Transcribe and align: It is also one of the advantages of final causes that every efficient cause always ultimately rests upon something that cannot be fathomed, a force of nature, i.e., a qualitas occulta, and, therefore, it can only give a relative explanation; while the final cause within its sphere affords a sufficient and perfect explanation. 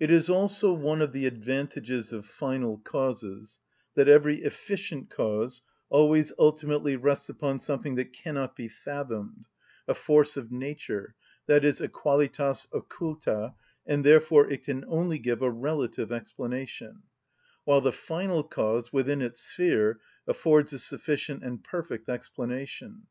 It 0.00 0.10
is 0.10 0.28
also 0.28 0.72
one 0.72 1.00
of 1.00 1.12
the 1.12 1.24
advantages 1.24 2.12
of 2.12 2.26
final 2.26 2.78
causes 2.78 3.60
that 3.94 4.08
every 4.08 4.38
efficient 4.42 5.08
cause 5.08 5.62
always 5.88 6.32
ultimately 6.36 6.96
rests 6.96 7.28
upon 7.28 7.60
something 7.60 7.94
that 7.94 8.12
cannot 8.12 8.56
be 8.56 8.66
fathomed, 8.66 9.46
a 9.86 9.94
force 9.94 10.36
of 10.36 10.50
nature, 10.50 11.14
i.e., 11.48 11.54
a 11.58 11.60
qualitas 11.60 12.66
occulta, 12.72 13.54
and, 13.86 14.04
therefore, 14.04 14.50
it 14.50 14.64
can 14.64 14.84
only 14.88 15.20
give 15.20 15.42
a 15.42 15.50
relative 15.52 16.10
explanation; 16.10 17.04
while 17.62 17.80
the 17.80 17.92
final 17.92 18.42
cause 18.42 18.92
within 18.92 19.22
its 19.22 19.40
sphere 19.42 20.00
affords 20.26 20.72
a 20.72 20.78
sufficient 20.80 21.44
and 21.44 21.62
perfect 21.62 22.08
explanation. 22.08 23.06